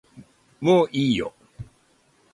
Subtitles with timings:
[0.59, 1.31] もういいよ